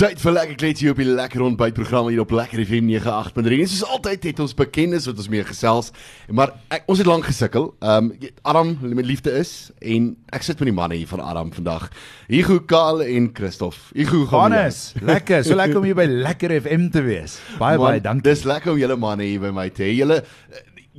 [0.00, 3.58] Tyd vir lekker kletjie op die lekker ontbytprogram hier op Lekker FM 98.3.
[3.60, 5.90] En soos altyd het ons bekendes wat ons mee gesels.
[6.32, 7.66] Maar ek, ons het lank gesukkel.
[7.84, 11.52] Ehm um, Adam met liefde is en ek sit met die manne hier van Adam
[11.52, 11.90] vandag.
[12.30, 13.90] Hugo, Karl en Christof.
[13.92, 15.44] Hugo gaan Hannes, lekker.
[15.44, 17.36] So lekker om hier by Lekker FM te wees.
[17.60, 18.30] Baie Man, baie dankie.
[18.30, 19.92] Dis lekker om julle manne hier by my te hê.
[20.00, 20.22] Julle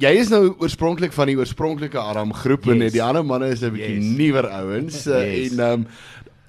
[0.02, 2.74] Jy is nou oorspronklik van die oorspronklike Adam groep yes.
[2.78, 4.18] en die ander manne is 'n bietjie Yes.
[4.18, 5.52] nuwer ouens uh, Yes.
[5.52, 5.88] en ehm um,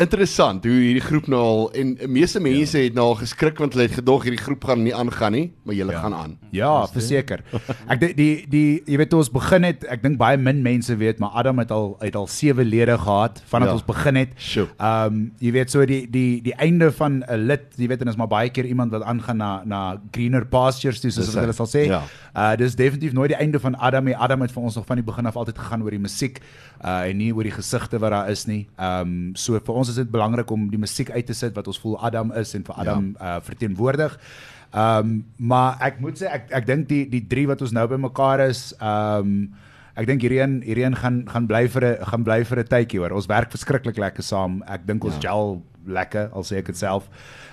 [0.02, 2.88] interessant hoe hierdie groep nou al en meeste mense ja.
[2.88, 5.78] het nou al geskrik want hulle het gedog hierdie groep gaan nie aangaan nie, maar
[5.78, 6.02] julle ja.
[6.04, 6.34] gaan aan.
[6.52, 7.44] Ja, verseker.
[7.88, 10.96] Ek dink die die jy weet toe ons begin het, ek dink baie min mense
[11.00, 13.78] weet, maar Adam het al het al sewe lede gehad vanaf Ja.
[13.78, 14.34] ons begin het.
[14.58, 18.08] Ehm um, jy weet so die die die einde van 'n lid, jy weet en
[18.08, 21.54] is maar baie keer iemand wat aangaan na na greener pastures, dis Dis soos hulle
[21.56, 21.86] sal sê.
[21.88, 22.02] Ja.
[22.34, 24.16] Uh dis definitief nooit die einde van Adam nie.
[24.16, 26.40] Adam het vir ons nog van die begin af altyd gegaan oor die musiek
[26.84, 28.66] uh en nie oor die gesigte wat daar is nie.
[28.78, 31.68] Ehm um, so vir ons is dit belangrik om die musiek uit te sit wat
[31.70, 33.36] ons voel Adam is en vir Adam ja.
[33.36, 34.16] uh verteenwoordig.
[34.72, 37.84] Ehm um, maar ek moet sê ek ek dink die die drie wat ons nou
[37.90, 39.34] bymekaar is, ehm um,
[40.00, 42.70] ek dink hierdie een hierdie een gaan gaan bly vir 'n gaan bly vir 'n
[42.74, 43.12] tydjie hoor.
[43.12, 44.62] Ons werk verskriklik lekker saam.
[44.66, 45.28] Ek dink ons Ja.
[45.28, 47.08] gel lekker al sê ek dit self.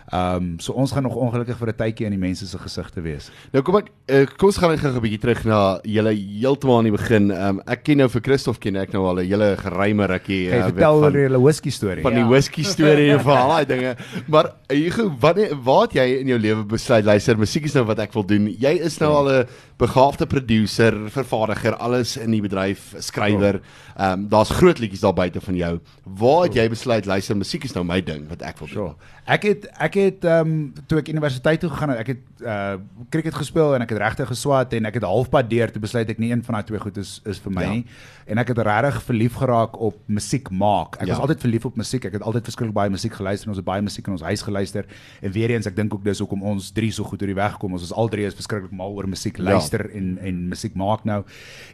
[0.10, 3.02] Ehm um, so ons gaan nog ongelukkig vir 'n tydjie in die mense se gesigte
[3.02, 3.30] wees.
[3.54, 6.78] Nou kom ek uh, kom ons gaan net gou 'n bietjie terug na julle heeltemal
[6.78, 7.30] aan die begin.
[7.32, 10.50] Ehm um, ek ken nou vir Christof ken ek nou al 'n hele geruime rukkie
[10.50, 12.02] Hey, uh, vertel oor julle whisky storie.
[12.02, 13.96] van die whisky storie en van al daai dinge.
[14.28, 18.00] Maar Hugo, wanneer waar het jy in jou lewe besluit luister, musiek is nou wat
[18.00, 18.48] ek wil doen.
[18.48, 23.62] Jy is nou al 'n begaafde producer, vervaardiger, alles in die bedryf, skrywer.
[23.96, 25.80] Ehm um, daar's groot liedjies daar buite van jou.
[26.04, 28.76] Waar het jy besluit luister, musiek is nou my ding wat ek wil doen?
[28.76, 28.96] Sure.
[29.26, 32.76] Ek het ek het ehm um, toe ek universiteit toe gegaan het, ek het uh
[33.10, 36.20] cricket gespeel en ek het regtig geswat en ek het halfpad deur toe besluit ek
[36.20, 37.68] nie een van daai twee goed is is vir my Ja.
[37.68, 37.74] ja.
[37.74, 37.86] nie.
[38.28, 40.96] En ek het regtig verlief geraak op musiek maak.
[40.96, 41.06] Ek Ja.
[41.08, 41.12] ja.
[41.14, 42.06] was altyd verlief op musiek.
[42.06, 44.42] Ek het altyd verskriklik baie musiek geluister en ons het baie musiek in ons huis
[44.42, 44.86] geluister.
[45.22, 47.58] En weer eens ek dink ook dis hoekom ons drie so goed oor die weg
[47.58, 47.74] kom.
[47.74, 49.44] Ons is al drie is verskriklik mal oor musiek Ja.
[49.44, 51.24] luister en en musiek maak nou.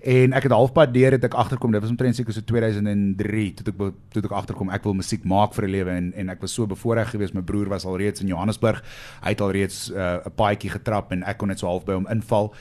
[0.04, 3.74] En ek het halfpad deur het ek agterkom, dit was omtrent seker so 2003 toe
[3.74, 6.52] ek toe ek agterkom ek wil musiek maak vir 'n lewe en en ek was
[6.54, 7.34] so bevoorreg geweest.
[7.34, 8.84] My broer was al reeds in Johannesburg.
[9.22, 11.94] Hy het al reeds uh, 'n paadjie getrap en ek kon net so half by
[11.94, 12.54] hom inval.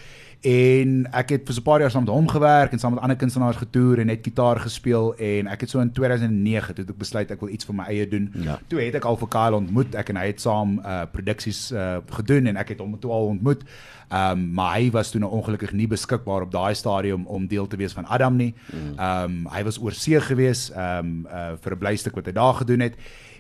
[0.45, 3.03] En ek het vir so 'n paar jaar saam met hom gewerk en saam met
[3.03, 6.99] ander kunstenaars getoer en net gitaar gespeel en ek het so in 2009 toe ek
[6.99, 8.31] besluit ek wil iets vir my eie doen.
[8.35, 8.59] Ja.
[8.69, 9.95] Toe het ek al vir Kyle ontmoet.
[9.95, 13.27] Ek en hy het saam uh produksies uh gedoen en ek het hom toe al
[13.27, 13.65] ontmoet.
[14.11, 17.67] Ehm um, maar hy was toe nou ongelukkig nie beskikbaar op daai stadium om deel
[17.67, 18.55] te wees van Adam nie.
[18.97, 22.55] Ehm um, hy was oorsee gewees ehm um, uh vir 'n blystuk wat hy daar
[22.55, 22.95] gedoen het.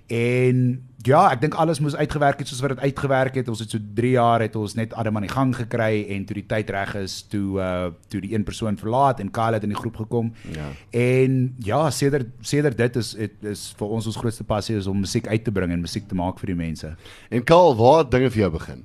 [0.06, 3.48] En ja, ek dink alles moes uitgewerk het soos wat dit uitgewerk het.
[3.48, 6.34] Ons het so 3 jaar het ons net Adam aan die gang gekry en toe
[6.34, 9.72] die tyd reg is, toe uh toe die een persoon verlaat en Kyle het in
[9.72, 10.32] die groep gekom.
[10.52, 10.68] Ja.
[10.90, 15.00] En ja, sedert sedert dit is het is vir ons ons grootste passie is om
[15.00, 16.94] musiek uit te bring en musiek te maak vir die mense.
[17.30, 18.84] En Karl, waar het dinge vir jou begin?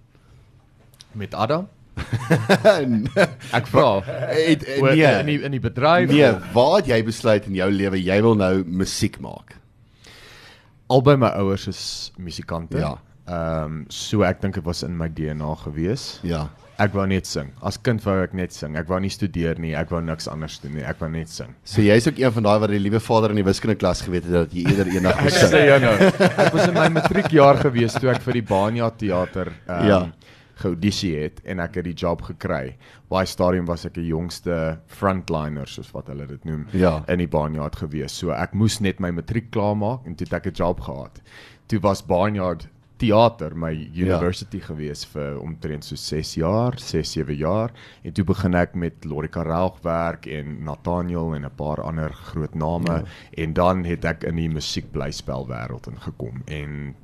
[1.11, 1.67] met Adam.
[1.99, 4.01] het, Ek vra.
[4.05, 6.07] het, Oor- nee, in die in die bedryf.
[6.11, 9.58] nee, waar het jy besluit in jou lewe jy wil nou musiek maak?
[10.89, 12.79] Albei my ouers is musikante.
[12.81, 12.95] Ja.
[13.29, 16.19] Ehm um, so ek dink dit was in my DNA gewees.
[16.25, 16.47] Ja.
[16.79, 17.49] Ek wou net sing.
[17.61, 18.77] As kind wou ek net sing.
[18.79, 19.73] Ek wou nie studeer nie.
[19.75, 20.83] Ek wou niks anders doen nie.
[20.87, 21.51] Ek wou net sing.
[21.67, 24.31] So jy's ook een van daai wat die liewe vader in die wiskundeklas geweet het
[24.37, 25.51] dat jy eerder eendag Ek moet sing.
[25.51, 25.91] sê jou nou.
[26.29, 29.99] Ek was in my matriekjaar gewees toe ek vir die Banya teater ehm Ja.
[30.59, 32.75] Geaudisie het en ek het die job gekry.
[33.11, 37.03] Baie stadium was ek die jongste frontliner soos wat hulle dit noem Ja.
[37.07, 38.11] in die Barnyard gewees.
[38.17, 41.21] So ek moes net my matriek klaarmaak en toe het ek 'n job gehad.
[41.67, 42.67] Toe was Barnyard
[42.99, 44.65] teater my university ja.
[44.65, 47.71] gewees vir omtrent so 6 jaar, 6 7 jaar
[48.03, 52.55] en toe begin ek met Lorika Rauch werk en Nathaniel en 'n paar ander groot
[52.55, 53.03] name ja.
[53.37, 56.95] en dan het ek in die musiekblyspel wêreld ingekom en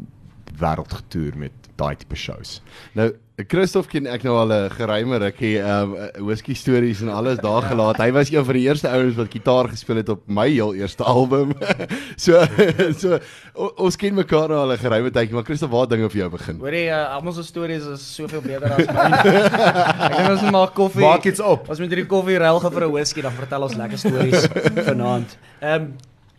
[0.59, 2.61] wêreld getoer met daai tipe shows.
[2.95, 7.67] Nou Christof ken ek nou al 'n geruime rukkie um, whisky stories en alles daar
[7.71, 7.97] gelaat.
[7.99, 11.03] Hy was een van die eerste ouens wat gitaar gespeel het op my heel eerste
[11.03, 11.51] album.
[12.15, 12.39] so
[13.01, 13.19] so
[13.53, 16.29] o, ons ken mekaar nou al 'n geruime tydjie, maar Christof, waar dinge vir jou
[16.29, 16.59] begin?
[16.63, 19.19] Hoorie, uh, almal se stories is soveel beter as myne.
[19.19, 21.03] ek dink ons moet maar koffie.
[21.03, 21.69] Maak iets op.
[21.69, 24.47] Ons moet hierdie koffie ruil vir 'n whisky, dan vertel ons lekker stories
[24.87, 25.37] vanaand.
[25.59, 25.95] Um,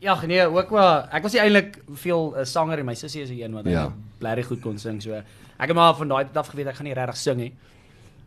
[0.07, 0.93] ja, nee, ook wel.
[1.11, 3.65] Ek was nie eintlik veel 'n uh, sanger en my sussie is die een wat
[3.65, 3.71] Ja.
[3.73, 3.93] ja.
[4.19, 5.03] blerry goed kon sing.
[5.03, 5.13] So
[5.59, 7.53] ek het maar van daai tyd af geweet ek gaan nie regtig sing nie.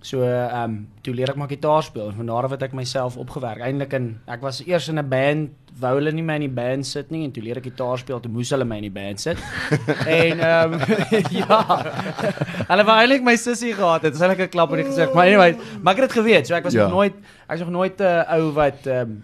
[0.02, 2.74] So ehm um, toe leer ek maar gitaar speel en van daar af het ek
[2.74, 3.60] myself opgewerk.
[3.60, 5.50] Eintlik in ek was eers in 'n band,
[5.80, 8.20] wou hulle nie my in die band sit nie en toe leer ek gitaar speel,
[8.20, 9.38] toe moes hulle my in die band sit.
[10.08, 10.80] en ehm um,
[11.42, 11.60] ja.
[12.70, 14.14] Hulle wou eintlik my sussie gehad het.
[14.14, 15.14] Dis eintlik 'n klap in die gesig.
[15.14, 16.48] Maar anyway, maar ek het dit geweet.
[16.48, 16.84] So ek was Ja.
[16.88, 17.14] nog nooit
[17.50, 19.22] ek was nog nooit 'n uh, ou wat ehm um,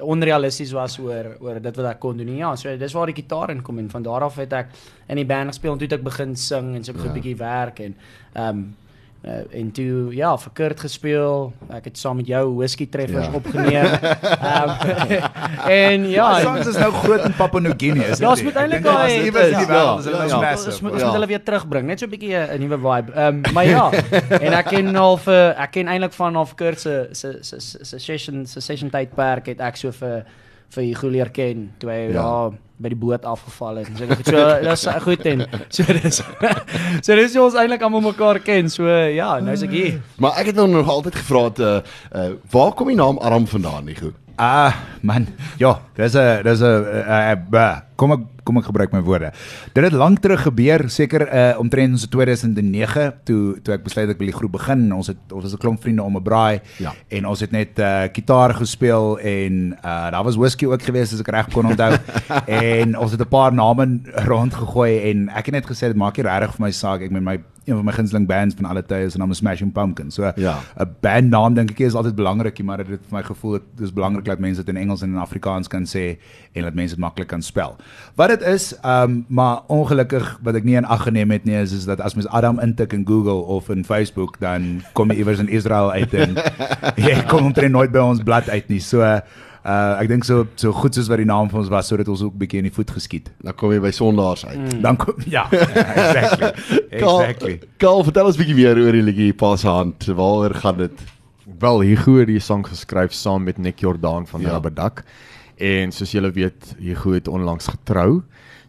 [0.00, 2.26] onrealisties was oor oor dit wat ek kon doen.
[2.26, 2.36] nie.
[2.38, 4.66] Ja, so dis waar die gitaar in kom en van daar af het ek
[5.08, 7.12] in die band gespeel en toe het ek begin sing en so 'n Ja.
[7.12, 7.96] bietjie werk en
[8.34, 8.76] ehm um,
[9.24, 9.30] uh,
[9.60, 11.52] en toe ja, vir Kurt gespeel.
[11.70, 13.32] Ek het saam met jou whisky treffers Ja.
[13.32, 13.86] opgeneem.
[14.52, 14.70] Ehm
[15.82, 18.18] en ja, Ja, en- songs is nou groot in Papua New Guinea, is dit?
[18.18, 18.44] Ja, ons nie?
[18.48, 20.70] moet eintlik daai- iewers in die Ja, wêreld is ja, massive.
[20.70, 21.06] Ons moet ons Ja.
[21.06, 23.12] moet hulle weer terugbring, net so 'n bietjie 'n nuwe vibe.
[23.14, 23.90] Ehm um, maar ja,
[24.46, 27.84] en ek ken al vir ek ken eintlik van half Kurt se se se se-
[27.84, 30.24] se session se session tydperk het ek so vir
[30.74, 32.22] vir Hugo leer ken toe hy Ja.
[32.22, 32.52] ja.
[32.82, 34.26] by die boot afgeval het en so goed.
[34.26, 36.16] So dis goed en so dis
[37.06, 38.70] so dis ons eintlik almal mekaar ken.
[38.72, 40.00] So ja, nou is ek hier.
[40.18, 41.76] Maar ek het nou nog altyd gevra het uh,
[42.10, 44.10] uh waar kom die naam Aram vandaan, Nico?
[44.42, 45.28] Ah, man.
[45.60, 49.28] Ja, dis 'n dis 'n uh, uh, kom ek kom ek gebruik my woorde.
[49.76, 54.18] Dit het lank terug gebeur, seker uh, omtrent ons 2009 toe toe ek besluit ek
[54.18, 54.88] wil die groep begin.
[54.96, 56.92] Ons het ons was 'n klomp vriende om 'n braai Ja.
[57.08, 61.20] en ons het net uh, gitaar gespeel en uh, daar was whisky ook geweest as
[61.20, 61.94] ek reg kon onthou.
[62.46, 66.26] en ons het 'n paar name rondgegooi en ek het net gesê dit maak nie
[66.26, 69.04] regtig vir my saak ek met my een van my gunsteling bands van alle tye
[69.06, 70.14] is naam Smashing Pumpkins.
[70.14, 70.58] So 'n Ja.
[71.00, 74.24] bandnaam dink ek is altyd belangrik, maar dit het vir my gevoel dit is belangrik
[74.24, 76.18] dat mense dit in Engels en in Afrikaans kan sê
[76.54, 77.76] en dat mense dit maklik kan spel.
[78.14, 81.56] Wat dit is, ehm um, maar ongelukkig wat ek nie in ag geneem het nie
[81.56, 85.16] is is dat as mens Adam intik in Google of in Facebook dan kom jy
[85.16, 86.36] iewers in Israel uit en
[87.08, 88.80] jy kom omtrent nooit by ons blad uit nie.
[88.80, 89.00] So
[89.62, 92.22] uh ek dink so so goed soos wat die naam van ons was sodat ons
[92.22, 93.30] ook 'n bietjie in die voet geskiet.
[93.40, 94.58] Dan kom jy by Sondaars uit.
[94.58, 94.82] Mm.
[94.82, 96.50] Dan kom ja, exactly.
[97.02, 97.58] Exactly.
[97.58, 100.04] Karl, Karl, vertel ons bietjie meer oor die liedjie Pa se hand.
[100.04, 101.04] Waaroor gaan dit?
[101.58, 104.60] Wel, Hugo het die sang geskryf saam met Nick Jordaan van Ja.
[104.60, 104.92] ja.
[105.62, 108.22] En soos julle weet, Hugo het onlangs getrou.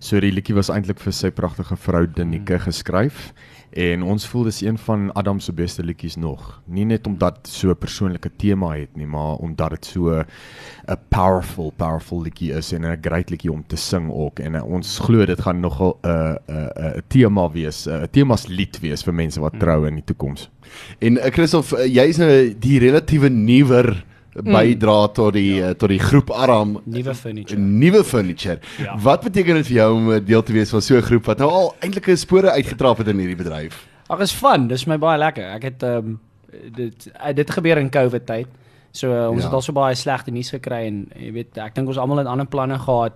[0.04, 3.31] So die liedjie was eintlik vir sy pragtige vrou Denike geskryf.
[3.74, 6.60] En ons voel dis een van Adam se beste liedjies nog.
[6.69, 11.74] Nie net omdat so 'n persoonlike tema het nie, maar omdat dit so 'n powerful,
[11.75, 14.39] powerful liedjie is en 'n great liedjie om te sing ook.
[14.39, 17.89] En uh, ons glo dit gaan nogal 'n uh, 'n uh, 'n tema wees, 'n
[17.89, 20.50] uh, temas lied wees vir mense wat trou in die toekoms.
[21.00, 24.06] En uh, Christof, uh, jy's nou die relatiewe nuwer
[24.41, 27.59] bydra tot die uh, tot die groep Aram Nuwe furniture.
[27.59, 28.59] nuwe furniture.
[28.81, 28.97] Ja.
[28.97, 31.38] Wat beteken dit vir jou om 'n deel te wees van so 'n groep wat
[31.38, 33.88] nou al eintlik spore uitgetrap het in hierdie bedryf?
[34.09, 35.44] Ag is fun, dis my baie lekker.
[35.44, 36.19] Ek het ehm um,
[36.75, 38.47] dit uh, dit gebeur in COVID tyd.
[38.91, 39.39] So uh, ons Ja.
[39.39, 39.45] ja.
[39.45, 42.27] het al so baie slegte nuus gekry en jy weet ek dink ons almal het
[42.27, 43.13] ander planne gehad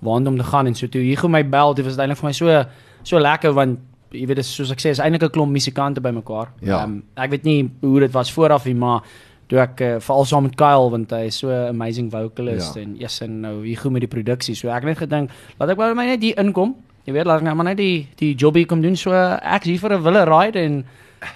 [0.00, 2.26] waarheen om te gaan en so toe hier kom my bel, dit was eintlik vir
[2.28, 2.64] my so
[3.02, 3.78] so lekker want
[4.12, 6.48] jy weet dis soos ek sê is eintlik 'n klomp musikante bymekaar.
[6.60, 6.82] Ja.
[6.84, 9.02] Ehm, ek weet nie hoe dit was vooraf nie, maar
[9.48, 12.82] toe ek uh, veral saam met Kyle want hy is so amazing vocalist Ja.
[12.82, 14.54] en yes en nou hier kom met die produksie.
[14.54, 16.74] So ek het net gedink laat ek maar my net hier inkom.
[17.06, 19.70] Jy weet laat ek nou maar net die die jobbie kom doen so ek is
[19.70, 20.84] hier vir 'n wille ride en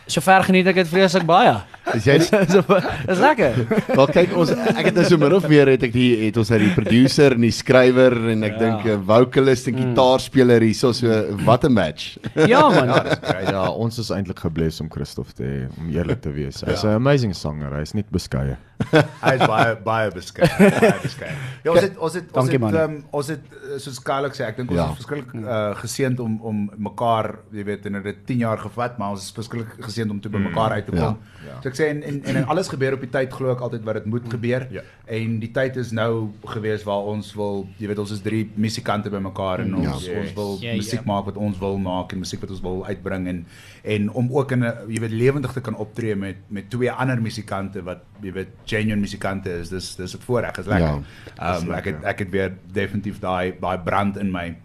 [0.07, 1.57] sover geniet ek dit vreeslik baie.
[1.95, 2.19] Is jy
[2.55, 2.63] so
[3.07, 3.55] dis lekker.
[3.97, 6.51] Wel kyk ons ek het nou so min of meer het ek die het ons
[6.51, 8.59] uit die producer en die skrywer en ek Ja.
[8.59, 11.09] dink 'n vocalist en gitaarspeler hierso so
[11.45, 12.17] wat 'n match.
[12.47, 12.89] Ja man.
[13.51, 16.61] Ja, ons is eintlik gebless om Christof te hê, om eerlik te wees.
[16.63, 18.57] Hy's 'n amazing sanger, hy's net beskeie.
[19.25, 20.49] Hy is baie baie beskei.
[20.59, 21.31] Baie beskei.
[21.65, 24.45] Ja, ons het ons het ons Dankie, het um, ons het eh, soos Kyle sê,
[24.49, 24.85] ek dink ons Ja.
[24.87, 24.91] ja.
[24.91, 28.99] is verskriklik uh, geseënd om om mekaar, jy weet, en dit het 10 jaar gevat,
[28.99, 31.19] maar ons is verskriklik geseënd om toe by mekaar uit te kom.
[31.47, 31.59] Ja.
[31.63, 33.85] So ek sê en en, en, en alles gebeur op die tyd glo ek altyd
[33.85, 34.67] wat dit moet gebeur.
[34.71, 34.83] Ja.
[35.11, 39.11] En die tyd is nou gewees waar ons wil, jy weet, ons is drie musikante
[39.11, 40.21] bymekaar en ons Ja.
[40.21, 40.77] ons wil Ja, ja.
[40.77, 43.47] musiek maak wat ons wil maak en musiek wat ons wil uitbring en
[43.85, 47.21] en om ook in 'n jy weet lewendig te kan optree met met twee ander
[47.23, 48.49] musikante wat jy weet
[48.81, 50.89] genuine musikante is dis dis 'n voorreg is lekker.
[50.89, 51.03] Ja,
[51.39, 54.57] Ehm um, ek het ek het weer definitief daai daai brand in my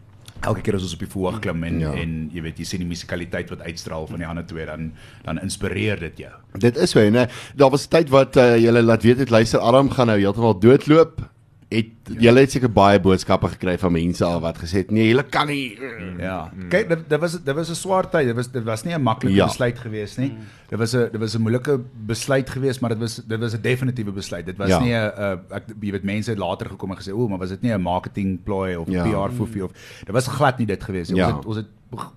[0.45, 1.91] elke keer as ons op die verhoog klim en Ja.
[1.93, 2.01] ja.
[2.01, 4.91] en jy weet jy sien die musikaliteit wat uitstraal van die ander twee dan
[5.23, 6.31] dan inspireer dit jou.
[6.59, 7.13] Dit is so en
[7.55, 10.59] daar was 'n tyd wat uh, julle laat weet het luister Aram gaan nou heeltemal
[10.59, 11.21] doodloop.
[11.69, 15.23] Het julle het seker baie boodskappe gekry van mense al wat gesê het nee, julle
[15.23, 15.73] kan nie.
[16.19, 16.51] Ja.
[16.69, 18.27] Kyk, dit dit was dit was 'n swaar tyd.
[18.27, 19.43] Dit was dit was nie 'n maklike Ja.
[19.43, 19.45] ja.
[19.49, 20.31] besluit gewees nie.
[20.69, 23.61] Dit was 'n dit was 'n moeilike besluit gewees, maar dit was dit was 'n
[23.61, 24.45] definitiewe besluit.
[24.45, 24.79] Dit was Ja.
[24.79, 24.83] ja.
[24.83, 27.49] nie 'n 'n ek jy weet mense het later gekom en gesê, "O, maar was
[27.49, 29.03] dit nie 'n marketing ploy of Ja.
[29.05, 29.27] ja.
[29.27, 29.71] PR foefie of
[30.05, 31.17] dit was glad nie dit gewees nie.
[31.17, 31.27] Ja.
[31.27, 31.67] Ons het ons het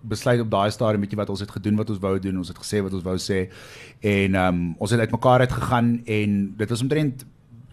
[0.03, 2.37] besluit op daai stadium jy wat ons het gedoen wat ons wou doen.
[2.37, 3.49] Ons het gesê wat ons wou sê
[4.01, 7.25] en um, ons het uitmekaar uit gegaan en dit was omtrent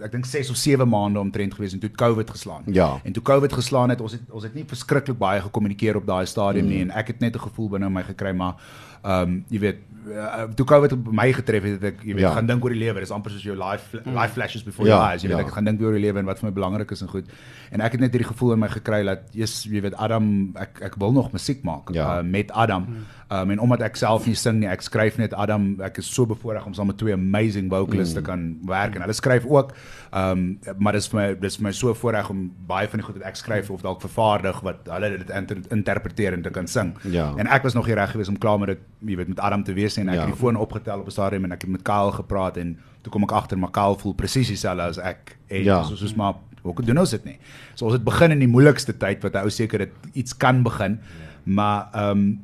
[0.03, 2.63] ek dink 6 of 7 maande omtrent gewees en toe het COVID geslaan.
[2.67, 2.99] Ja.
[3.03, 6.25] En toe COVID geslaan het, ons het ons het nie verskriklik baie gekommunikeer op daai
[6.25, 6.71] stadium mm.
[6.71, 8.55] nie en ek het net 'n gevoel binne my gekry maar
[9.03, 9.77] ehm um, jy weet
[10.09, 12.31] uh, toe COVID op my getref het, het ek jy weet Ja.
[12.33, 12.99] gaan dink oor die lewe.
[12.99, 15.21] Dis amper soos jou life life flashes before Ja, your eyes.
[15.21, 15.45] Jy weet ja.
[15.45, 17.25] ek gaan dink oor die lewe en wat vir my belangrik is en goed.
[17.71, 20.81] En ek het net hierdie gevoel in my gekry dat jy's jy weet Adam ek
[20.81, 22.17] ek wil nog musiek maak Ja.
[22.19, 22.87] uh, met Adam.
[23.31, 26.27] Um, en omdat ek self nie sing nie, ek skryf net Adam, ek is so
[26.29, 29.71] bevoorreg om saam met twee amazing vocalists te kan werk en hulle skryf ook.
[30.13, 33.17] Um maar dis vir my dis vir my so voorreg om baie van die goed
[33.17, 36.93] wat ek skryf of dalk vervaardig wat hulle dit inter interpreteer en te kan sing.
[37.09, 37.31] Ja.
[37.41, 38.79] En ek was nog nie reg gewees om klaar met dit,
[39.09, 40.21] jy weet, met Adam te wees nie en ek Ja.
[40.27, 43.11] het die foon opgetel op 'n stadium en ek het met Kyle gepraat en toe
[43.11, 45.77] kom ek agter maar Kyle voel presies dieselfde as ek en Ja.
[45.77, 45.83] ja.
[45.83, 47.37] soos soos maar hoe doen ons dit nie.
[47.73, 50.63] So ons het begin in die moeilikste tyd wat 'n ou seker dit iets kan
[50.63, 50.99] begin.
[51.43, 52.39] Maar ehm um,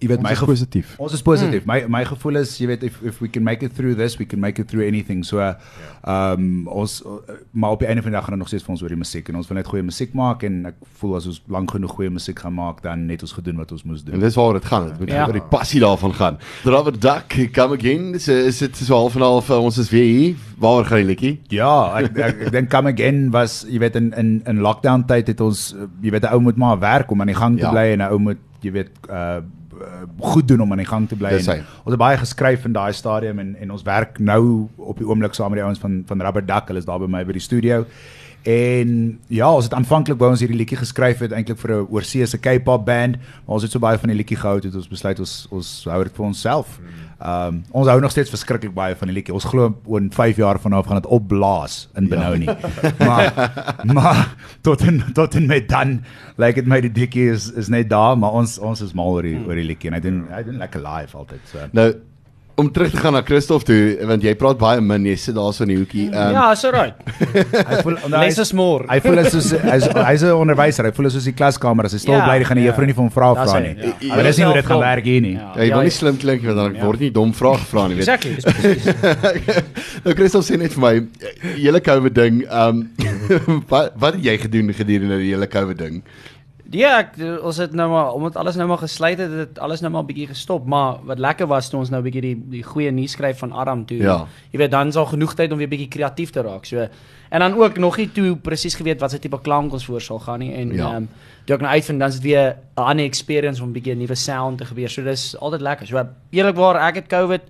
[0.00, 0.94] jy weet Ons my is positief.
[0.98, 1.64] Ons is positief.
[1.68, 4.24] My my gevoel is jy weet if if we can make it through this, we
[4.26, 5.22] can make it through anything.
[5.24, 5.56] So ehm
[6.04, 7.18] um, ons uh,
[7.52, 8.96] maar op die einde van die dag gaan dit nog steeds vir ons oor die
[8.96, 11.92] musiek en ons wil net goeie musiek maak en ek voel as ons lank genoeg
[11.98, 14.14] goeie musiek gaan maak dan net ons gedoen wat ons moes doen.
[14.14, 14.88] En dis waaroor dit gaan.
[14.88, 15.26] Dit moet Ja.
[15.26, 16.38] oor die passie daarvan gaan.
[16.64, 18.12] Robert Duck, come again.
[18.12, 20.34] Dis is dit so half en half uh, ons is weer hier.
[20.58, 21.40] Waar gaan die liedjie?
[21.48, 25.26] Ja, ek ek, ek dink come again was jy weet in in in lockdown tyd
[25.28, 27.64] het ons uh, jy weet 'n ou moet maar werk om aan die gang te
[27.64, 27.70] Ja.
[27.70, 29.40] bly en 'n ou moet jy weet uh
[30.20, 31.30] goed doen om aan die gang te bly.
[31.40, 35.34] Ons het baie geskryf in daai stadium en en ons werk nou op die oomblik
[35.34, 36.68] saam met die ouens van van Rubber Duck.
[36.68, 37.86] Hulle is daar by my by die studio.
[38.42, 42.38] En ja, ons het aanvanklik wou ons hierdie liedjie geskryf het eintlik vir 'n oorseese
[42.38, 45.46] K-pop band, maar ons het so baie van die liedjie gehou het ons besluit ons
[45.50, 46.80] ons hou dit vir onsself.
[47.20, 49.34] Ehm um, ons hou nog steeds verskriklik baie van die liedjie.
[49.34, 52.46] Ons glo oor 5 jaar vanaf gaan dit opblaas in Benoni.
[52.98, 53.52] maar
[53.94, 56.00] maar tot en tot en met dan
[56.36, 59.22] lyk dit my die liedjie is is net daar, maar ons ons is mal oor
[59.22, 61.58] die oor die liedjie en hy doen hy doen lekker live altyd so.
[61.72, 61.92] Nou
[62.60, 65.52] om terug te gaan na Christof toe want jy praat baie min, jy sit daar
[65.56, 66.06] so in die hoekie.
[66.12, 66.94] Um, Ja, so right.
[67.70, 68.84] Hy voel Less is more.
[68.90, 70.86] Hy voel as soos hy's hy's 'n onderwyser.
[70.88, 72.72] Hy voel soos die klaskamer as hy stil Ja, bly, dan gaan die ja.
[72.72, 73.92] juffrou nie vir hom vra Dis vra hy, nie.
[74.08, 74.14] ja.
[74.14, 75.34] Maar dis nie hoe dit gaan werk hier nie.
[75.34, 75.52] Ja.
[75.56, 76.84] Ja, jy wil Ja, nie slim klink want dan Ja.
[76.84, 78.08] word nie dom vrae gevra nie, weet.
[78.08, 78.84] Exactly, dis presies.
[80.04, 80.94] nou Christof sê net vir my,
[81.56, 82.84] hele COVID ding, ehm
[83.48, 86.02] um, wat wat het jy gedoen gedurende die hele COVID ding?
[86.70, 89.90] Ja, ek, ons het nou maar omdat alles nou maar gesluit het, het alles nou
[89.92, 93.10] maar bietjie gestop, maar wat lekker was toe ons nou bietjie die die goeie nuus
[93.16, 93.96] skryf van Adam toe.
[93.98, 94.26] Ja.
[94.52, 96.64] Jy weet dan is al genoeg tyd om weer bietjie kreatief te raak.
[96.64, 96.86] So
[97.30, 100.18] en dan ook nog nie toe presies geweet wat se tipe klank ons voor sal
[100.18, 100.94] gaan nie en Ja.
[100.96, 101.08] um,
[101.44, 104.14] toe ek nou uitvind dan is dit weer 'n ander experience om bietjie 'n nuwe
[104.14, 104.88] sound te gebeur.
[104.88, 105.86] So dis altyd lekker.
[105.86, 107.42] So eerlikwaar ek het COVID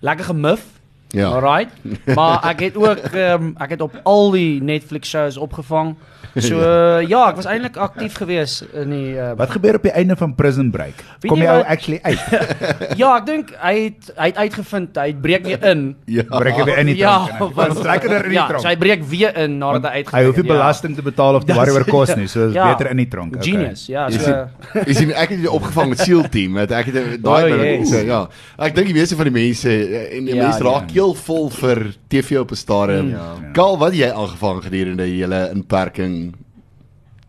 [0.00, 0.75] lekker gemif.
[1.16, 1.30] Ja.
[1.32, 1.72] Alright.
[2.14, 5.94] Maar ek het ook ehm ek het op al die Netflix shows opgevang.
[6.36, 9.92] So uh, ja, ek was eintlik aktief geweest in die uh, Wat gebeur op die
[9.96, 10.98] einde van Prison Break?
[11.22, 12.20] Weet Kom jy ou actually uit?
[13.00, 15.86] Ja, ek dink hy het hy het uitgevind hy breek weer in.
[16.12, 16.26] Ja.
[16.28, 17.30] Breek weer in die Ja, tronk?
[17.32, 18.62] hy- want- Want lekkerder in die Ja, tronk.
[18.66, 20.58] so hy breek weer in nadat hy uitgebreek Hy hoef nie het, ja.
[20.58, 22.68] belasting te betaal of te Dis- worry oor kos nie, so is Ja.
[22.74, 23.36] beter in die tronk.
[23.36, 23.48] Okay.
[23.50, 23.86] Genius.
[23.88, 27.48] Ja, so sien, jy sien ek het dit opgevang met SEAL team, ek het daai
[27.52, 27.88] Oh, oh, yes.
[27.90, 28.20] so, ja.
[28.60, 30.68] Ek dink die meeste van die mense eh, en die Ja, mense ja.
[31.06, 33.08] Raak keelvol vir TV op 'n stadium.
[33.10, 33.34] Ja.
[33.52, 36.34] Kaal, wat het jy aangevang gedurende die hele inperking?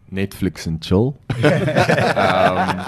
[0.09, 1.13] Netflix en chill.
[1.43, 2.79] Ehm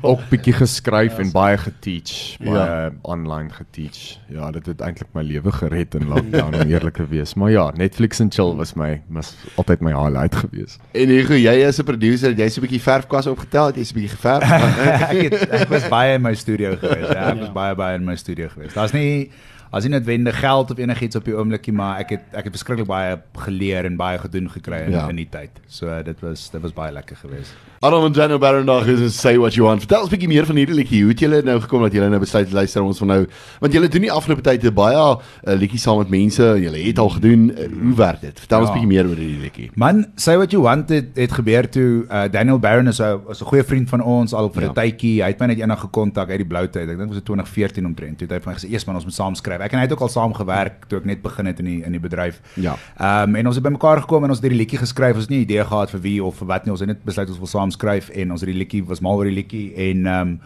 [0.00, 2.90] ook bietjie geskryf en baie geteach, baie Ja.
[3.02, 4.16] online geteach.
[4.28, 7.34] Ja, dit het eintlik my lewe gered in lockdown om eerlik te wees.
[7.34, 10.78] Maar ja, Netflix en chill was my was altyd my highlight gewees.
[10.92, 13.84] En Hugo, jy as 'n producer, het jy so 'n bietjie verfkwas opgetel, het jy
[13.84, 14.50] so 'n bietjie geverf?
[15.12, 17.08] ek het ek was baie in my studio gewees.
[17.12, 18.72] Ja, ek was baie baie in my studio gewees.
[18.72, 19.30] Daar's nie
[19.72, 22.88] as nie noodwendig geld of enigiets op die oomblikie, maar ek het ek het verskriklik
[22.90, 25.06] baie geleer en baie gedoen gekry in, ja.
[25.08, 25.62] in die tyd.
[25.66, 27.56] So dit was dit was baie lekker geweest.
[27.82, 29.80] Adam en Jano Barondag is in Say What You Want.
[29.82, 31.00] Vertel ons 'n bietjie meer van hierdie liedjie.
[31.02, 33.26] Hoe het julle nou gekom dat julle nou besluit luister ons van nou
[33.60, 35.18] want julle doen nie afgelope tyd baie uh,
[35.58, 36.42] liedjies saam met mense.
[36.62, 37.50] Julle het al gedoen.
[37.50, 38.38] Uh, hoe werk dit?
[38.38, 38.78] Vertel ons 'n Ja.
[38.78, 39.70] bietjie meer oor hierdie liedjie.
[39.74, 43.40] Man, say what you want het, het gebeur toe uh, Daniel Barron is 'n is
[43.42, 44.72] 'n goeie vriend van ons al vir 'n Ja.
[44.72, 45.20] tydjie.
[45.22, 46.82] Hy het my net eendag gekontak uit die blou tyd.
[46.88, 48.18] Ek dink dit was in 2014 omtrent.
[48.18, 49.82] Toe het hy vir my gesê, "Eers man, ons moet saam skryf." Ek en hy
[49.86, 52.40] het ook al saam gewerk toe ek net begin het in die in die bedryf.
[52.54, 52.76] Ja.
[53.00, 55.14] Ehm um, en ons het bymekaar gekom en ons het hierdie liedjie geskryf.
[55.14, 56.70] Ons het nie idee gehad vir wie of vir wat nie.
[56.70, 59.16] Ons het net besluit ons wil saam skryf en ons het die liedjie was mal
[59.20, 60.40] oor die liedjie en ehm um,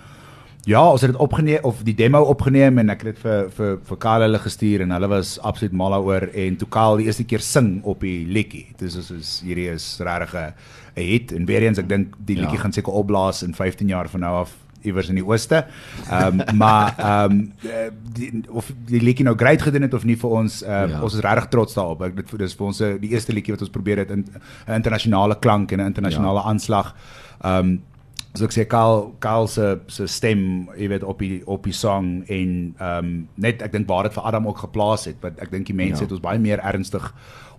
[0.67, 3.77] Ja, ons het dit opgeneem of die demo opgeneem en ek het dit vir vir
[3.87, 7.23] vir Karl hulle gestuur en hulle was absoluut mal daaroor en toe Karl die eerste
[7.23, 8.65] keer sing op die liedjie.
[8.81, 10.55] Dis is is hierdie is regtig 'n
[10.97, 12.59] hit en weer eens ek dink die liedjie Ja.
[12.59, 12.63] ja.
[12.65, 15.65] gaan seker opblaas in 15 jaar van nou af iewers in die ooste.
[16.11, 17.53] Ehm um, maar ehm um,
[18.17, 21.03] die of die liedjie nou great gedoen het of nie vir ons uh, Ja.
[21.03, 22.03] ons is regtig trots daarop.
[22.03, 24.25] Ek dit dis vir ons die eerste liedjie wat ons probeer het in
[24.69, 26.47] 'n internasionale klank en 'n internasionale ja.
[26.49, 26.95] aanslag.
[27.43, 27.83] Ehm um,
[28.37, 32.23] So ek sê Kaal Kaal se se stem, jy weet op die op die song
[32.29, 35.51] en ehm um, net ek dink waar dit vir Adam ook geplaas het, want ek
[35.51, 36.05] dink die mense Ja.
[36.05, 37.15] het ons baie meer ernstig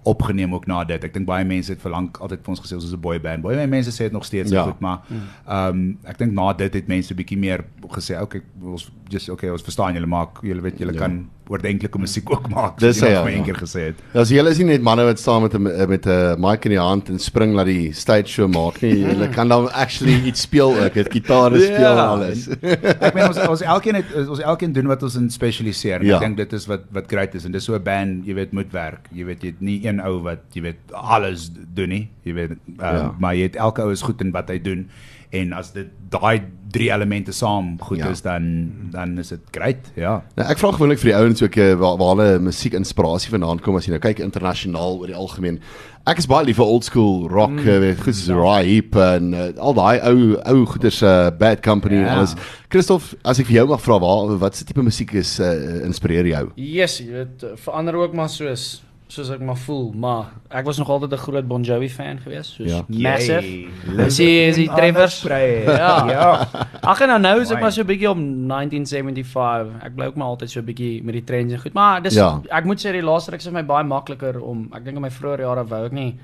[0.07, 1.03] opgeneem ook na dit.
[1.03, 3.43] Ek dink baie mense het verlang altyd vir ons gesê ons is 'n boy band.
[3.43, 4.63] Baie mense sê dit nog steeds Ja.
[4.63, 8.91] goed, maar ehm um, ek dink na dit het mense bietjie meer gesê, okay, ons
[9.09, 10.99] just okay, ons verstaan julle maak, julle weet julle ja.
[10.99, 12.77] kan oordentlike musiek ook maak.
[12.79, 13.23] Dis hy, jy nog ja.
[13.27, 14.01] vir een keer gesê het.
[14.13, 16.71] Ja, as julle is nie net manne wat staan met 'n met 'n mic in
[16.75, 18.99] die hand en spring laat die stage show maak nie.
[19.07, 20.93] Julle kan dan actually iets speel ook.
[20.93, 22.05] Dit gitare speel en Ja.
[22.05, 22.47] alles.
[23.07, 26.03] ek meen ons ons elkeen het ons elkeen doen wat ons in spesialiseer.
[26.03, 26.15] Ja.
[26.15, 28.51] Ek dink dit is wat wat great is en dis so 'n band, jy weet,
[28.51, 29.07] moet werk.
[29.11, 32.09] Jy weet jy het nie een ou wat jy weet alles doen nie.
[32.23, 33.15] Jy weet, uh, ja.
[33.19, 34.89] maar jy het elke ou is goed in wat hy doen
[35.35, 36.41] en as dit daai
[36.71, 38.05] drie elemente saam goed Ja.
[38.05, 38.11] ja.
[38.11, 38.45] is dan
[38.91, 39.91] dan is dit great.
[39.95, 40.21] Ja.
[40.35, 43.59] Nou, ek vra gewoonlik vir die ouens ook eh, waar, waar hulle musiek inspirasie vandaan
[43.59, 45.59] kom as jy nou kyk internasionaal oor die algemeen.
[46.07, 47.79] Ek is baie lief vir old school rock, mm.
[47.83, 51.97] weet goed soos Uriah Heep en uh, al daai ou ou goeters uh, Bad Company
[51.99, 52.15] en Ja.
[52.15, 52.35] alles.
[52.71, 56.25] Christof, as ek vir jou mag vra, waar wat se tipe musiek is uh, inspireer
[56.31, 56.45] jou?
[56.55, 60.89] Yes, jy weet verander ook maar soos soos ek maar voel, maar ek was nog
[60.89, 62.83] altyd 'n groot Bon Jovi fan geweest, soos Ja.
[62.87, 63.67] Massive.
[64.05, 65.21] Is hy is hy Trevors?
[65.23, 66.09] Ja.
[66.09, 66.47] ja.
[66.81, 69.83] Ag en nou nou is ek maar so 'n bietjie om 1975.
[69.83, 71.73] Ek bly ook maar altyd so 'n bietjie met die trends en goed.
[71.73, 72.41] Maar dis Ja.
[72.49, 75.01] ek moet sê die laaste ruk is vir my baie makliker om ek dink in
[75.01, 76.15] my vroeë jare wou ek nie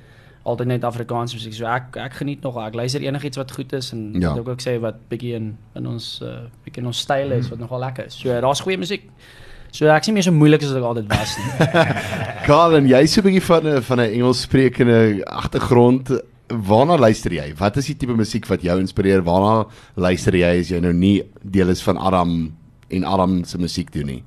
[0.45, 1.53] altyd net Afrikaans musiek.
[1.53, 4.33] So ek ek geniet nog ek luister enigiets wat goed is en Ja.
[4.35, 4.41] ja.
[4.41, 6.27] ek ook sê wat bietjie in in ons uh,
[6.65, 8.15] bietjie in ons styl is wat nogal lekker is.
[8.19, 9.09] So daar's goeie musiek.
[9.73, 11.93] So ek sien meer so moeilik as wat ek altyd was nie.
[12.47, 16.11] Karl, en jy so 'n bietjie van 'n van 'n Engels sprekende agtergrond.
[16.47, 17.47] Waarna luister jy?
[17.57, 19.23] Wat is die tipe musiek wat jou inspireer?
[19.25, 19.65] Waarna
[19.95, 22.53] luister jy as jy nou nie deel is van Adam
[22.89, 24.23] en Adam se musiek doen nie?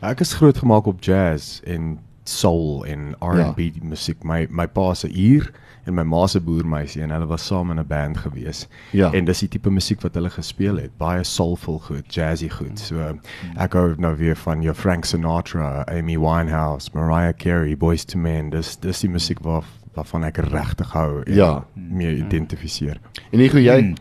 [0.00, 3.70] Ek is grootgemaak op jazz en soul en R&B ja.
[3.82, 4.22] musiek.
[4.24, 5.50] My my pa se uur
[5.86, 8.66] en my ma se boermeisie en hulle was saam in 'n band gewees.
[8.92, 9.12] Ja.
[9.12, 10.90] En dis die tipe musiek wat hulle gespeel het.
[10.98, 12.78] Baie soulful goed, jazzy goed.
[12.78, 13.18] So
[13.56, 18.50] ek hou nou weer van jou Frank Sinatra, Amy Winehouse, Mariah Carey, Boyz II Men.
[18.50, 19.64] Dis dis die musiek waar
[19.94, 21.64] waarvan ek regtig hou en Ja.
[21.74, 22.96] mee identifiseer.
[23.32, 23.94] En nie hoe jy Hmm.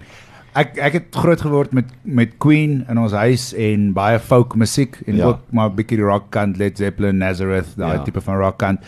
[0.56, 5.00] Ek ek het groot geword met met Queen in ons huis en baie folk musiek
[5.08, 5.24] en Ja.
[5.24, 5.28] ja.
[5.32, 7.98] ook maar 'n bietjie die rock kant Led Zeppelin, Nazareth, daai Ja.
[7.98, 8.04] ja.
[8.04, 8.80] tipe van rock kant.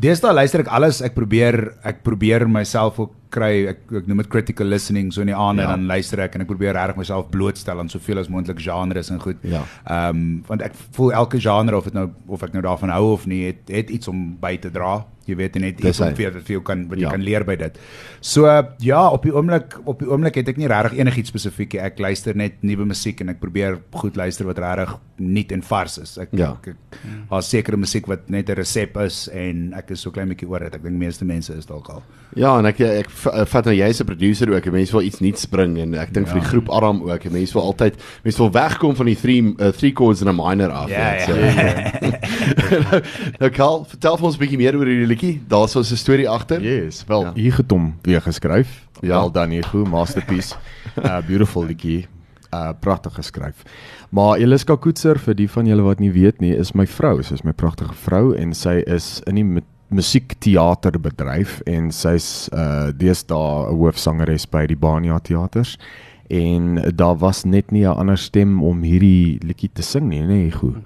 [0.00, 1.02] Deesdae luister ek alles.
[1.02, 5.26] Ek probeer ek probeer myself ook kry ek, ek noem dit critical listening so in
[5.26, 5.68] die aande Ja.
[5.68, 5.74] ja.
[5.74, 9.10] en dan luister ek en ek probeer regtig myself blootstel aan soveel as moontlik genres
[9.10, 9.36] en goed.
[9.42, 9.62] Ja.
[9.86, 13.12] Ehm um, want ek voel elke genre of dit nou of ek nou daarvan hou
[13.12, 15.04] of nie, het het iets om by te dra.
[15.30, 17.10] Jy weet net iets om vir jou kan wat jy Ja.
[17.10, 17.78] kan leer by dit.
[18.20, 18.44] So
[18.80, 21.80] ja, op die oomblik op die oomblik het ek nie regtig enigiets spesifiek nie.
[21.80, 25.98] Ek luister net nuwe musiek en ek probeer goed luister wat regtig nuut en vars
[25.98, 26.18] is.
[26.18, 26.50] Ek Ja.
[26.52, 26.76] ek, ek
[27.30, 30.58] daar's sekere musiek wat net 'n resep is en ek is so klein bietjie oor
[30.60, 30.74] dit.
[30.74, 32.02] Ek dink meeste mense is dalk al.
[32.36, 34.66] Ja, en ek ek v- vat nou jy's 'n producer ook.
[34.66, 36.32] 'n Mens wil iets nuuts bring en ek dink ja.
[36.32, 37.24] vir die groep Adam ook.
[37.26, 40.36] 'n Mens wil altyd mens wil wegkom van die 3 uh, 3 chords en 'n
[40.36, 40.88] minor af.
[40.88, 41.26] Ja, ja.
[41.28, 43.02] nou,
[43.40, 45.42] nou Karl, vertel vir ons 'n bietjie meer oor hierdie liedjie.
[45.48, 46.60] Daar's so 'n storie agter.
[46.62, 47.32] Yes, wel Ja.
[47.34, 48.88] hier het hom weer geskryf.
[49.00, 49.08] Ja.
[49.08, 50.54] Wel dan hier goed masterpiece.
[51.04, 52.06] Uh beautiful liedjie.
[52.54, 53.62] Uh pragtig geskryf.
[54.10, 57.22] Maar Eliska Koetser vir die van julle wat nie weet nie, is my vrou.
[57.22, 62.90] Sy is my pragtige vrou en sy is in die mu- musiekteaterbedryf en sy's uh
[62.96, 65.78] deesdae 'n hoofsangeres by die Bania Teaters.
[66.30, 70.26] En daar was net nie 'n ander stem om hierdie liedjie te sing nie, nê,
[70.26, 70.76] nee, goed.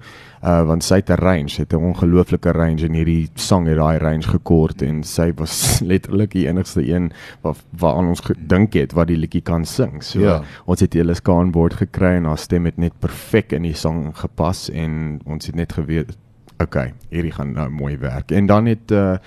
[0.43, 3.97] Uh want sy het 'n range, het 'n ongelooflike range en hierdie sang het daai
[3.97, 9.07] range gekort en sy was letterlik die enigste een wat waaraan ons gedink het wat
[9.07, 10.03] die liedjie kan sing.
[10.03, 10.41] So Ja.
[10.65, 14.17] ons het Eliska aan boord gekry en haar stem het net perfek in die sang
[14.17, 16.17] gepas en ons het net geweet
[16.63, 18.31] okay, hierdie gaan nou mooi werk.
[18.31, 19.17] En dan het uh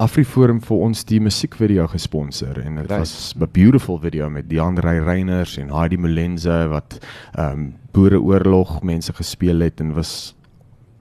[0.00, 5.56] Afriforum vir ons die musiekvideo gesponsor en dit was 'n beautiful video met Deandre Reiners
[5.58, 6.98] en Heidi Molenze wat
[7.34, 10.34] ehm um, Boereoorlog mense gespeel het en was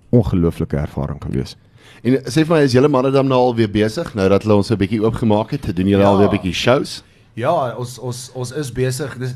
[0.09, 1.57] ongelooflike ervaring geweest.
[2.03, 4.55] En sê vir my, is julle manne dan nou al weer besig nou dat hulle
[4.55, 5.75] ons 'n bietjie oopgemaak het?
[5.75, 6.09] Doen julle Ja.
[6.09, 7.03] al weer 'n bietjie shows?
[7.33, 9.13] Ja, ons ons ons is besig.
[9.17, 9.35] Dis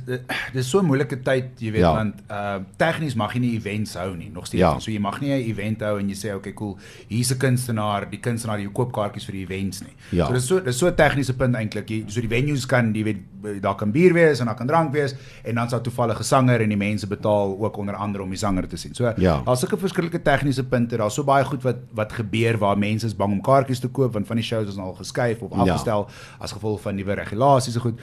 [0.54, 1.90] dis so 'n moeilike tyd, jy weet, Ja.
[1.90, 1.96] ja.
[1.96, 4.62] want uh tegnies mag jy nie events hou nie, nog steeds.
[4.62, 4.72] Ja.
[4.74, 4.80] Ja.
[4.80, 6.78] So jy mag nie 'n event hou en jy sê okay, cool,
[7.08, 9.94] hier's 'n kunstenaar, die kunstenaar jy koop kaartjies vir die events nie.
[10.12, 10.28] Ja.
[10.28, 11.88] So dis so dis so 'n tegniese punt eintlik.
[11.90, 13.18] Jy so die venues kan jy weet
[13.62, 16.70] daar kan bier wees en daar kan drank wees en dan sal toevallige sanger en
[16.70, 18.94] die mense betaal ook onder andere om die sanger te sien.
[18.96, 19.42] So Ja.
[19.46, 20.98] daar's sulke verskillike tegniese punte.
[20.98, 24.14] Daar's so baie goed wat wat gebeur waar mense is bang om kaartjies te koop
[24.14, 25.62] want van die shows is nou al geskuif of Ja.
[25.74, 26.08] afgestel
[26.40, 28.00] as gevolg van nuwe regulasies goed.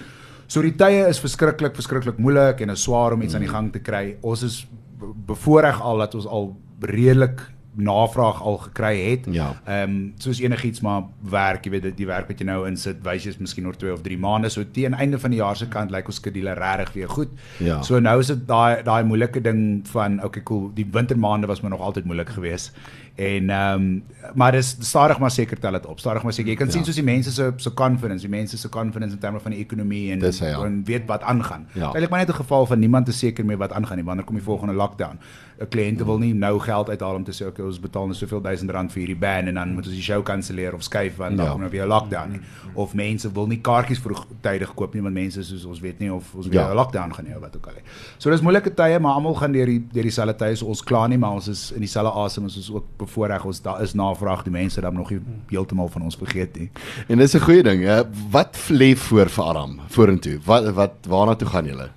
[0.52, 3.70] So die tye is verskriklik verskriklik moeilik en is swaar om iets aan die gang
[3.72, 4.16] te kry.
[4.22, 4.60] Ons is
[5.00, 7.40] be- bevoordeel al dat ons al redelik
[7.74, 9.26] navraag al gekry het.
[9.32, 9.46] Ja.
[9.64, 12.98] Ehm um, soos enigiets maar werk, jy weet dit die werk wat jy nou insit,
[13.06, 14.50] wys jy's miskien oor 2 of 3 maande.
[14.52, 17.32] So teen einde van die jaar se kant lyk ons skedule regtig weer goed.
[17.64, 17.78] Ja.
[17.82, 21.70] So nou is dit daai daai moeilike ding van okay cool, die wintermaande was maar
[21.72, 22.76] nog altyd moeilik geweest.
[23.14, 24.02] En ehm um,
[24.34, 25.98] maar dis stadig maar seker tel dit op.
[25.98, 26.50] Stadig maar seker.
[26.50, 26.72] Jy kan ja.
[26.72, 29.60] sien soos die mense se se confidence, die mense se confidence in terme van die
[29.60, 30.64] ekonomie en Dis hy, ja.
[30.64, 31.66] en weet wat aangaan.
[31.74, 31.86] Ja.
[31.92, 34.04] Eintlik maar net 'n geval van niemand is seker meer wat aangaan nie.
[34.04, 35.18] Wanneer kom die volgende lockdown?
[35.60, 38.40] 'n Kliënte wil nie nou geld uithaal om te sê okay, ons betaal net soveel
[38.40, 41.36] duisend rand vir hierdie band en dan moet ons die show kanselleer of skuif want
[41.36, 41.52] dan Ja.
[41.52, 42.40] kom nou weer 'n lockdown nie.
[42.74, 46.34] Of mense wil nie kaartjies vroegtydig koop nie want mense soos ons weet nie of
[46.34, 46.70] ons weer Ja.
[46.70, 47.72] 'n lockdown gaan hê of wat ook al.
[47.74, 47.82] nie.
[48.18, 50.54] So dis moeilike tye, maar almal gaan deur die deur dieselfde tye.
[50.56, 53.46] So ons kla nie, maar ons is in dieselfde asem ons is ook bevoordeel.
[53.52, 55.20] Ons daar is navraag, die mense dan nog nie
[55.52, 56.70] heeltemal van ons vergeet nie.
[57.08, 57.84] En dis 'n goeie ding.
[57.84, 58.02] hè.
[58.30, 60.38] Wat lê voor vir Aram vorentoe?
[60.44, 61.88] Wat wat waarna toe gaan julle?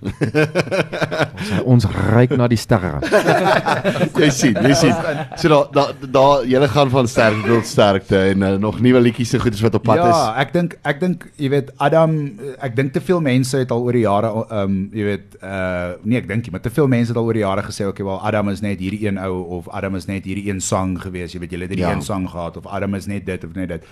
[1.73, 2.99] Ons ryk na die sterre.
[4.23, 4.95] jy sien, jy sien.
[5.37, 9.33] So daar daar daar julle gaan van sterkte tot sterkte en uh, nog nuwe liedjies
[9.33, 10.41] en goeders wat op pad ja, is.
[10.43, 12.15] ek dink ek dink jy weet Adam
[12.63, 15.93] ek dink te veel mense het al oor die jare ehm um, jy weet uh
[16.03, 18.05] nee ek dink nie, maar te veel mense het al oor die jare gesê okay
[18.05, 21.34] wel Adam is net hierdie een ou of Adam is net hierdie een sang gewees,
[21.34, 21.91] jy weet jy het hierdie Ja.
[21.93, 23.84] een sang gehad of Adam is net dit of net dit.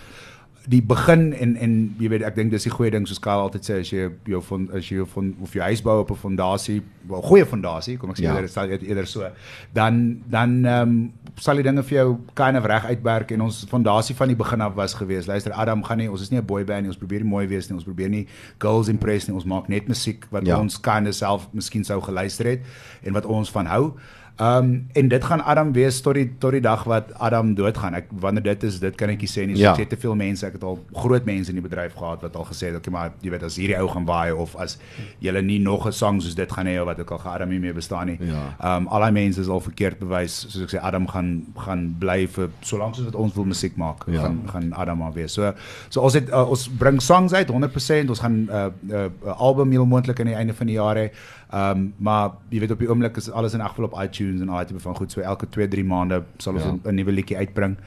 [0.66, 3.66] Die begin en en jy weet ek dink dis die goeie ding soos Karl altyd
[3.68, 6.16] sê as jy jou van as jy jou van of jy huis bou op 'n
[6.16, 8.36] fondasie, 'n goeie fondasie, kom ek sê Ja.
[8.36, 9.30] eerder sal eerder so,
[9.74, 13.66] dan dan ehm um, sal die dinge vir jou kind of reg uitwerk en ons
[13.68, 15.28] fondasie van die begin af was gewees.
[15.28, 17.48] Luister Adam gaan nie ons is nie 'n boy band nie, ons probeer nie mooi
[17.48, 18.28] wees nie, ons probeer nie
[18.60, 20.58] girls impress nie, ons maak net musiek wat ja.
[20.58, 22.62] ons kind of self miskien sou geluister het
[23.04, 23.94] en wat ons van hou.
[24.38, 27.94] Ehm um, en dit gaan Adam wees tot die tot die dag wat Adam doodgaan.
[27.94, 29.56] Ek wanneer dit is, dit kan ek nie sê nie.
[29.56, 29.68] So Ja.
[29.68, 29.74] ja.
[29.78, 32.36] ek sê te veel mense, ek het al groot mense in die bedryf gehad wat
[32.36, 34.80] al gesê het, okay, maar jy weet as hierdie ou gaan waai of as
[35.22, 37.50] jy nie nog 'n sang soos dit gaan hê of wat ook al gaan Adam
[37.50, 38.18] nie meer bestaan nie.
[38.22, 38.56] Ja.
[38.60, 40.46] Ehm um, al daai mense is al verkeerd bewys.
[40.50, 44.04] Soos ek sê Adam gaan gaan bly vir solank soos wat ons wil musiek maak,
[44.08, 44.14] Ja.
[44.14, 44.22] ja.
[44.22, 45.34] gaan gaan Adam maar wees.
[45.34, 45.54] So
[45.90, 48.10] so ons het uh, ons bring songs uit 100%.
[48.10, 50.96] Ons gaan 'n uh, uh, uh, album heel moontlik aan die einde van die jaar
[50.98, 51.10] hê.
[51.54, 54.23] Ehm um, maar jy weet op die oomblik is alles in elk geval op iTunes
[54.30, 55.12] en al daai tipe van goed.
[55.12, 56.92] So elke 2, 3 maande sal ons Ja.
[56.92, 57.78] 'n nuwe liedjie uitbring.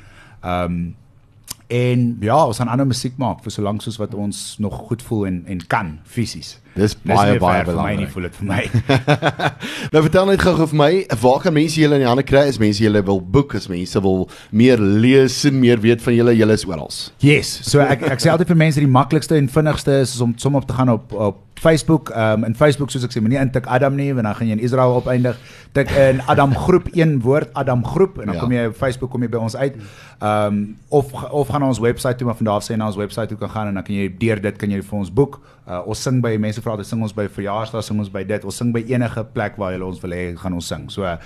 [0.43, 0.95] Ehm um,
[1.67, 5.27] en ja, ons gaan ander musiek maak vir solank soos wat ons nog goed voel
[5.27, 6.61] en en kan fisies.
[6.77, 8.11] Dis Dis baie nie baie belangrik.
[8.13, 8.63] voel dit vir my.
[9.93, 10.91] Nou vertel net gou-gou vir my,
[11.23, 14.03] waar kan mense julle in die hande kry as mense julle wil boek, as mense
[14.05, 16.93] wil meer lees en meer weet van julle, julle is oral.
[17.25, 17.51] Yes.
[17.67, 20.69] So ek ek sê altyd vir mense die maklikste en vinnigste is om som op
[20.69, 22.09] te gaan op op Facebook.
[22.09, 24.59] Ehm um, in Facebook soos ek sê, moenie intik Adam nie, want dan gaan jy
[24.59, 25.39] in Israel opeindig.
[25.77, 28.41] Tik in Adam groep een woord Adam groep en dan ja.
[28.41, 29.77] kom jy op Facebook kom jy by ons uit.
[30.21, 32.87] Ehm um, of of gaan na ons webwerf toe maar van daar af sê na
[32.87, 35.13] ons webwerf toe kan gaan en dan kan jy deur dit kan jy vir ons
[35.13, 35.41] boek.
[35.67, 38.45] Uh, ons sing by mense vra altyd sing ons by verjaarsdae, sing ons by dit.
[38.47, 40.87] Ons sing by enige plek waar jy ons wil hê gaan ons sing.
[40.95, 41.17] So uh,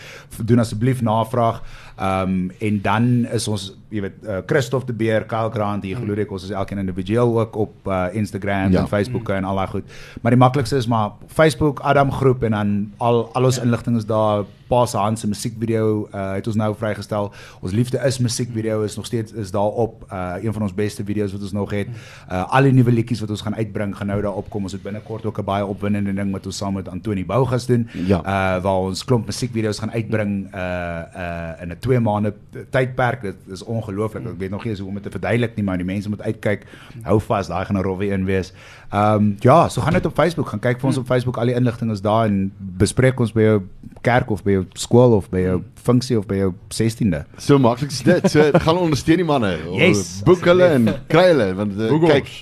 [0.40, 1.60] doen asseblief navraag.
[2.00, 5.98] Ehm um, en dan is ons jy weet uh, Christof de Beer, Kyle Grant, hier
[6.00, 8.78] glo ek ons is elkeen individueel ook op uh, Instagram Ja.
[8.78, 8.80] ja.
[8.80, 9.98] en Facebook en al daai goed.
[10.22, 14.06] Maar die maklikste is maar Facebook Adam groep en dan al al ons inligting is
[14.06, 14.44] daar.
[14.70, 17.30] Pa se Hans se musiekvideo uh, het ons nou vrygestel.
[17.60, 21.04] Ons liefde is musiekvideo is nog steeds is daar op uh, een van ons beste
[21.04, 21.90] video's wat ons nog het.
[22.30, 24.68] Uh, al die nuwe liedjies wat ons gaan uitbring gaan nou daar opkom.
[24.68, 27.88] Ons het binnekort ook 'n baie opwindende ding wat ons saam met Antoni Bougas doen.
[28.06, 28.22] Ja.
[28.22, 32.34] Uh waar ons klomp musiekvideo's gaan uitbring uh uh in 'n 2 maande
[32.70, 33.22] tydperk.
[33.22, 34.26] Dit is ongelooflik.
[34.26, 36.22] Ek weet nog nie eens hoe om dit te verduidelik nie, maar die mense moet
[36.22, 36.66] uitkyk.
[37.02, 38.52] Hou vas, daai gaan 'n rowwe een wees.
[38.90, 41.36] Ehm um, ja, so gaan net op Facebook, gaan kyk vir ons op Facebook.
[41.38, 43.60] Al die inligting is daar en bespreek ons by jou
[44.02, 47.22] kerk of by jou skool of by jou funksie of by jou 16de.
[47.38, 48.26] So maklik is dit.
[48.32, 49.52] So gaan ondersteun die manne.
[49.78, 52.32] Yes, Boek hulle en kry hulle want uh, kyk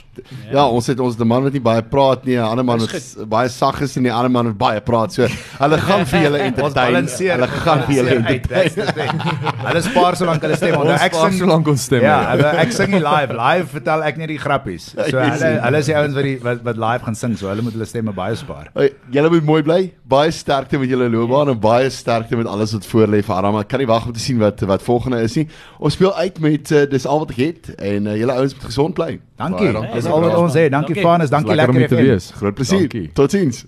[0.53, 3.29] ja, ons het ons die man wat nie baie praat nie, 'n ander man wat
[3.29, 5.13] baie sag is en die ander man wat baie praat.
[5.13, 5.27] So
[5.59, 7.07] hulle gaan vir julle entertain.
[7.09, 9.23] Hulle gaan vir julle entertain.
[9.67, 10.75] Hulle spaar solank hulle stem.
[10.79, 12.31] Onthou ek sing solank ons stem, Ja, ja.
[12.37, 13.35] hulle ek sing nie live.
[13.39, 14.93] Live vertel ek net die grappies.
[15.09, 17.63] So hulle hulle is die ouens wat die wat, wat live gaan sing, so hulle
[17.65, 18.69] moet hulle stemme baie spaar.
[18.77, 19.81] Hey, julle moet mooi bly.
[20.09, 23.57] Baie sterkte met julle loopbaan en baie sterkte met alles wat voor lê vir Aram.
[23.61, 25.47] Ek kan nie wag om te sien wat wat volgende is nie.
[25.79, 28.65] Ons speel uit met uh, dis al wat ek het en uh, julle ouens moet
[28.71, 29.19] gesond bly.
[29.39, 29.73] Dankie.
[29.73, 30.69] Baie Dis al wat ons sê.
[30.71, 31.01] Dankie.
[31.03, 32.03] Vanus, dankie Lekker om te FM.
[32.07, 32.31] wees.
[32.37, 33.11] Groot plesier.
[33.13, 33.65] Totsiens.